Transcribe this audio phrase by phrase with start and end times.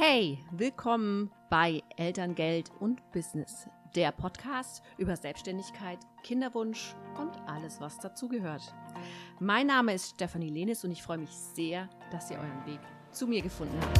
[0.00, 3.66] Hey, willkommen bei Elterngeld und Business,
[3.96, 8.62] der Podcast über Selbstständigkeit, Kinderwunsch und alles, was dazugehört.
[9.40, 12.78] Mein Name ist Stefanie Lenis und ich freue mich sehr, dass ihr euren Weg
[13.10, 13.98] zu mir gefunden habt.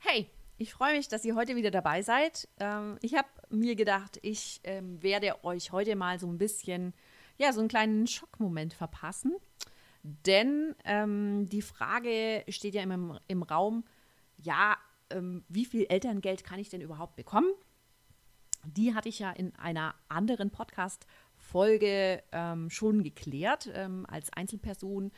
[0.00, 2.48] Hey, ich freue mich, dass ihr heute wieder dabei seid.
[2.60, 6.94] Ähm, ich habe mir gedacht, ich ähm, werde euch heute mal so ein bisschen,
[7.36, 9.34] ja, so einen kleinen Schockmoment verpassen.
[10.02, 13.84] Denn ähm, die Frage steht ja im, im Raum,
[14.36, 14.76] ja,
[15.10, 17.50] ähm, wie viel Elterngeld kann ich denn überhaupt bekommen?
[18.64, 23.70] Die hatte ich ja in einer anderen Podcast-Folge ähm, schon geklärt.
[23.72, 25.12] Ähm, als Einzelperson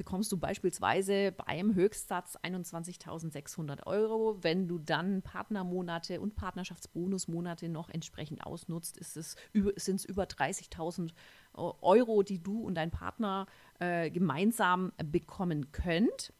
[0.00, 4.38] bekommst du beispielsweise beim Höchstsatz 21.600 Euro.
[4.40, 11.10] Wenn du dann Partnermonate und Partnerschaftsbonusmonate noch entsprechend ausnutzt, sind es über 30.000
[11.52, 13.44] Euro, die du und dein Partner
[13.78, 16.32] äh, gemeinsam bekommen könnt.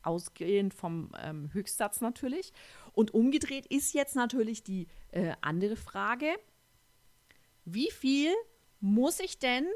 [0.00, 2.54] Ausgehend vom ähm, Höchstsatz natürlich.
[2.94, 6.28] Und umgedreht ist jetzt natürlich die äh, andere Frage,
[7.66, 8.32] wie viel
[8.80, 9.66] muss ich denn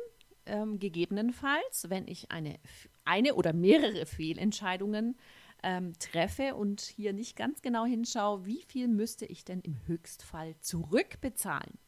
[0.51, 2.59] ähm, gegebenenfalls, wenn ich eine,
[3.05, 5.17] eine oder mehrere Fehlentscheidungen
[5.63, 10.57] ähm, treffe und hier nicht ganz genau hinschaue, wie viel müsste ich denn im Höchstfall
[10.61, 11.79] zurückbezahlen?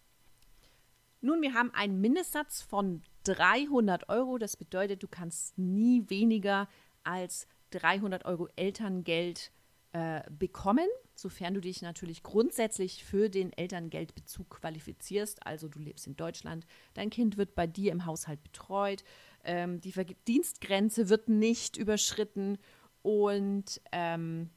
[1.21, 4.39] Nun, wir haben einen Mindestsatz von 300 Euro.
[4.39, 6.69] Das bedeutet, du kannst nie weniger
[7.05, 9.53] als 300 Euro Elterngeld
[9.93, 10.89] äh, bekommen,
[11.23, 15.47] sofern du dich natürlich grundsätzlich für den Elterngeldbezug qualifizierst.
[15.47, 19.05] Also du lebst in Deutschland, dein Kind wird bei dir im Haushalt betreut,
[19.45, 22.59] ähm, die Verdienstgrenze wird nicht überschritten
[23.03, 24.51] und ähm,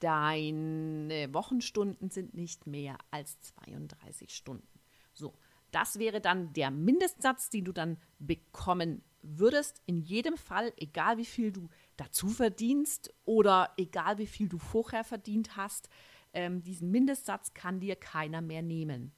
[0.00, 4.68] deine Wochenstunden sind nicht mehr als 32 Stunden.
[5.12, 5.34] So,
[5.70, 9.80] das wäre dann der Mindestsatz, den du dann bekommen würdest.
[9.86, 11.68] In jedem Fall, egal wie viel du
[12.02, 15.88] dazu verdienst oder egal wie viel du vorher verdient hast,
[16.32, 19.12] ähm, diesen Mindestsatz kann dir keiner mehr nehmen.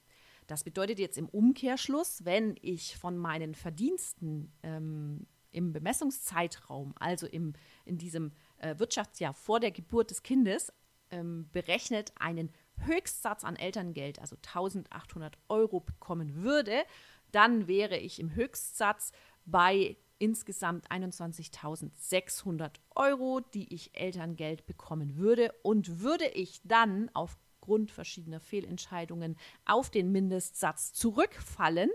[0.47, 7.53] Das bedeutet jetzt im Umkehrschluss, wenn ich von meinen Verdiensten ähm, im Bemessungszeitraum, also im,
[7.85, 10.71] in diesem äh, Wirtschaftsjahr vor der Geburt des Kindes,
[11.09, 16.83] ähm, berechnet einen Höchstsatz an Elterngeld, also 1800 Euro bekommen würde,
[17.31, 19.11] dann wäre ich im Höchstsatz
[19.45, 25.53] bei insgesamt 21.600 Euro, die ich Elterngeld bekommen würde.
[25.61, 31.91] Und würde ich dann aufgrund verschiedener Fehlentscheidungen auf den Mindestsatz zurückfallen,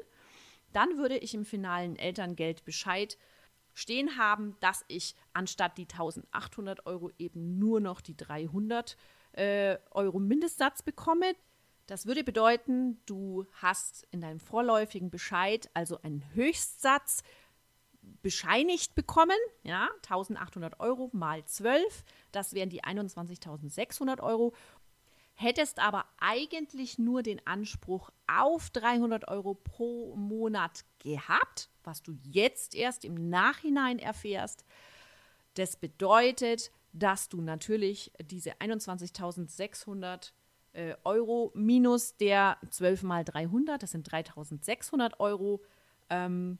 [0.73, 3.19] dann würde ich im finalen Elterngeldbescheid
[3.75, 8.97] stehen haben, dass ich anstatt die 1800 Euro eben nur noch die 300
[9.33, 11.35] äh, Euro Mindestsatz bekomme.
[11.89, 17.25] Das würde bedeuten, du hast in deinem vorläufigen Bescheid also einen Höchstsatz
[18.23, 24.55] bescheinigt bekommen, ja, 1800 Euro mal 12, das wären die 21.600 Euro.
[25.35, 32.75] Hättest aber eigentlich nur den Anspruch auf 300 Euro pro Monat gehabt, was du jetzt
[32.75, 34.65] erst im Nachhinein erfährst.
[35.55, 40.33] Das bedeutet, dass du natürlich diese 21.600
[40.73, 45.63] äh, Euro minus der 12 mal 300, das sind 3.600 Euro,
[46.11, 46.59] ähm,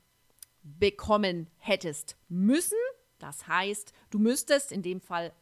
[0.63, 2.77] bekommen hättest müssen.
[3.19, 5.33] Das heißt, du müsstest in dem Fall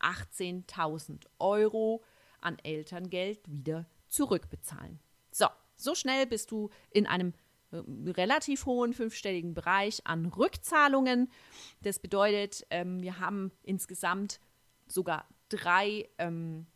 [0.00, 2.02] 18.000 Euro
[2.40, 5.00] an Elterngeld wieder zurückbezahlen.
[5.30, 7.32] So, so schnell bist du in einem
[7.70, 7.80] äh,
[8.10, 11.30] relativ hohen fünfstelligen Bereich an Rückzahlungen.
[11.82, 14.40] Das bedeutet, ähm, wir haben insgesamt
[14.86, 16.66] sogar drei ähm,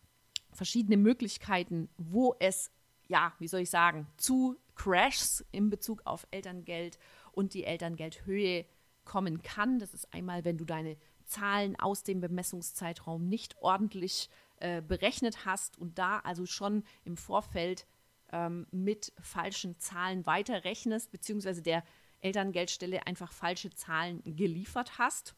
[0.53, 2.70] verschiedene Möglichkeiten, wo es,
[3.09, 6.99] ja, wie soll ich sagen, zu Crashs in Bezug auf Elterngeld
[7.38, 8.66] und die Elterngeldhöhe
[9.04, 9.78] kommen kann.
[9.78, 15.78] Das ist einmal, wenn du deine Zahlen aus dem Bemessungszeitraum nicht ordentlich äh, berechnet hast
[15.78, 17.87] und da also schon im Vorfeld
[18.32, 21.85] ähm, mit falschen Zahlen weiterrechnest, beziehungsweise der
[22.19, 25.37] Elterngeldstelle einfach falsche Zahlen geliefert hast.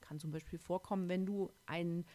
[0.00, 2.06] Kann zum Beispiel vorkommen, wenn du einen,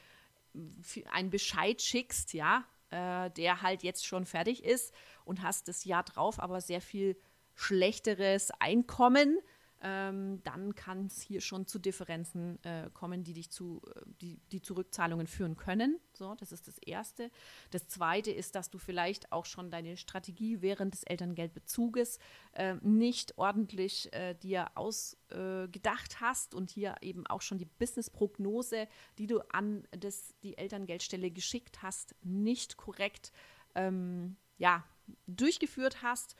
[1.30, 4.94] Bescheid schickst, ja, äh, der halt jetzt schon fertig ist
[5.26, 7.18] und hast das Jahr drauf aber sehr viel
[7.56, 9.40] schlechteres Einkommen,
[9.88, 14.40] ähm, dann kann es hier schon zu Differenzen äh, kommen, die dich zu, äh, die,
[14.52, 14.84] die zu
[15.28, 16.00] führen können.
[16.14, 17.30] So, das ist das Erste.
[17.70, 22.18] Das Zweite ist, dass du vielleicht auch schon deine Strategie während des Elterngeldbezuges
[22.54, 28.88] äh, nicht ordentlich äh, dir ausgedacht hast und hier eben auch schon die Businessprognose,
[29.20, 33.32] die du an das, die Elterngeldstelle geschickt hast, nicht korrekt
[33.76, 34.84] ähm, ja,
[35.28, 36.36] durchgeführt hast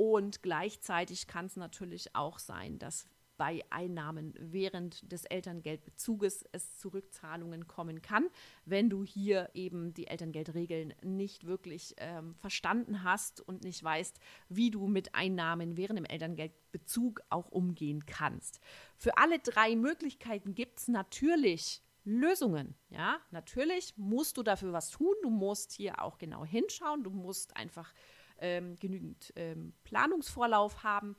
[0.00, 3.04] Und gleichzeitig kann es natürlich auch sein, dass
[3.36, 8.30] bei Einnahmen während des Elterngeldbezuges es zu Rückzahlungen kommen kann,
[8.64, 14.18] wenn du hier eben die Elterngeldregeln nicht wirklich ähm, verstanden hast und nicht weißt,
[14.48, 18.58] wie du mit Einnahmen während dem Elterngeldbezug auch umgehen kannst.
[18.96, 22.74] Für alle drei Möglichkeiten gibt es natürlich Lösungen.
[22.88, 25.14] Ja, natürlich musst du dafür was tun.
[25.22, 27.02] Du musst hier auch genau hinschauen.
[27.02, 27.92] Du musst einfach
[28.40, 31.16] ähm, genügend ähm, Planungsvorlauf haben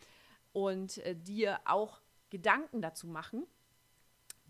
[0.54, 3.46] und äh, dir auch Gedanken dazu machen.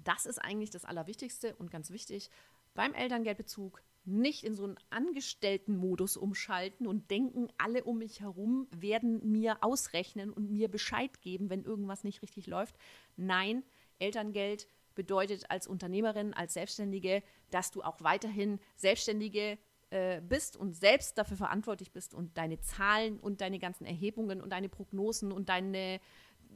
[0.04, 2.30] Das ist eigentlich das Allerwichtigste und ganz wichtig.
[2.74, 9.32] Beim Elterngeldbezug nicht in so einen Angestelltenmodus umschalten und denken, alle um mich herum werden
[9.32, 12.76] mir ausrechnen und mir Bescheid geben, wenn irgendwas nicht richtig läuft.
[13.16, 13.64] Nein,
[14.00, 17.22] Elterngeld bedeutet als Unternehmerin, als Selbstständige,
[17.52, 19.58] dass du auch weiterhin Selbstständige
[19.92, 24.50] äh, bist und selbst dafür verantwortlich bist und deine Zahlen und deine ganzen Erhebungen und
[24.52, 26.00] deine Prognosen und deine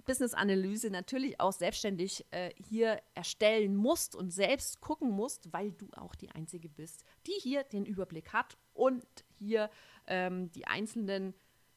[0.06, 6.16] Business-Analyse natürlich auch selbstständig äh, hier erstellen musst und selbst gucken musst, weil du auch
[6.16, 9.06] die Einzige bist, die hier den Überblick hat und
[9.38, 9.70] hier
[10.08, 11.34] ähm, die einzelnen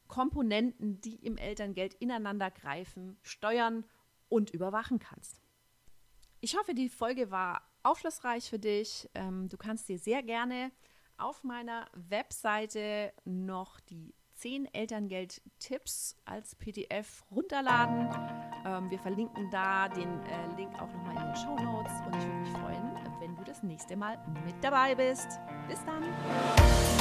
[0.07, 3.85] Komponenten, die im Elterngeld ineinander greifen, steuern
[4.27, 5.41] und überwachen kannst.
[6.41, 9.09] Ich hoffe, die Folge war aufschlussreich für dich.
[9.13, 10.71] Ähm, du kannst dir sehr gerne
[11.19, 18.09] auf meiner Webseite noch die 10 Elterngeld-Tipps als PDF runterladen.
[18.65, 22.23] Ähm, wir verlinken da den äh, Link auch nochmal in den Show Notes und ich
[22.23, 25.39] würde mich freuen, wenn du das nächste Mal mit dabei bist.
[25.67, 26.98] Bis dann!